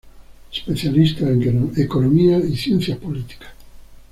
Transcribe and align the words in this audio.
Especialista 0.51 1.27
en 1.29 1.71
Economía 1.77 2.39
y 2.39 2.57
Ciencias 2.57 2.97
políticas. 2.97 3.51